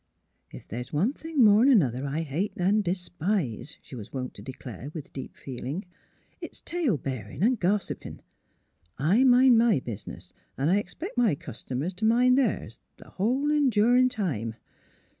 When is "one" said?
0.91-1.13